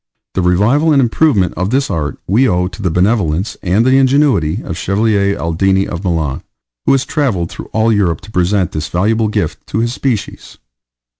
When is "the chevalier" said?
4.69-5.37